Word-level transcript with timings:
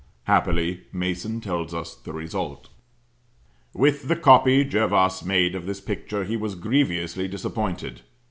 Happily, 0.23 0.81
Mason 0.91 1.41
tells 1.41 1.75
us 1.75 1.93
the 1.93 2.11
result. 2.11 2.69
"With 3.71 4.07
the 4.07 4.15
copy 4.15 4.65
Jervas 4.65 5.23
made 5.23 5.53
of 5.53 5.67
this 5.67 5.79
picture 5.79 6.23
he 6.23 6.35
was 6.35 6.55
grievously 6.55 7.27
disappointed. 7.27 8.01